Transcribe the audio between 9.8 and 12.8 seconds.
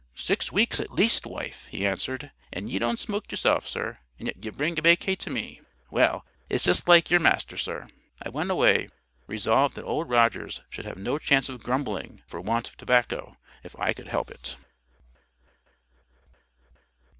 Old Rogers should have no chance of "grumbling" for want of